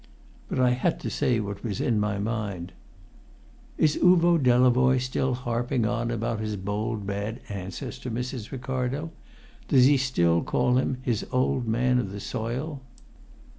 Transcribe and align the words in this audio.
But 0.49 0.59
I 0.59 0.71
had 0.71 0.99
to 1.01 1.11
say 1.11 1.39
what 1.39 1.63
was 1.63 1.79
in 1.79 1.99
my 1.99 2.17
mind. 2.17 2.71
"Is 3.77 3.97
Uvo 3.97 4.39
Delavoye 4.39 4.99
still 4.99 5.35
harping 5.35 5.85
on 5.85 6.09
about 6.09 6.39
his 6.39 6.55
bold 6.55 7.05
bad 7.05 7.39
ancestor, 7.49 8.09
Mrs. 8.09 8.49
Ricardo? 8.49 9.11
Does 9.67 9.85
he 9.85 9.97
still 9.97 10.41
call 10.41 10.79
him 10.79 10.97
his 11.03 11.23
old 11.31 11.67
man 11.67 11.99
of 11.99 12.11
the 12.11 12.19
soil?" 12.19 12.81